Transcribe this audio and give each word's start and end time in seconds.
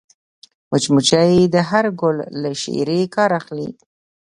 مچمچۍ 0.69 1.35
د 1.53 1.55
هر 1.69 1.85
ګل 2.01 2.17
له 2.41 2.51
شيرې 2.61 3.01
کار 3.15 3.31
اخلي 3.39 3.69